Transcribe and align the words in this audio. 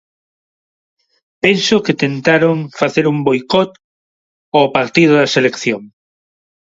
Penso 1.43 1.75
que 1.85 1.99
tentaron 2.03 2.55
facer 2.79 3.05
un 3.13 3.17
boicot 3.27 3.69
ao 4.57 4.71
partido 4.77 5.13
da 5.17 5.31
selección. 5.35 5.81